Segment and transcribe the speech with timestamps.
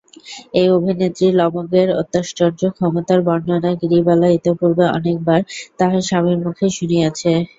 [0.53, 5.39] এই অভিনেত্রী লবঙ্গের অত্যাশ্চর্য ক্ষমতার বর্ণনা গিরিবালা ইতিপূর্বে অনেকবার
[5.79, 7.31] তাহার স্বামীর মুখেই শুনিয়াছে।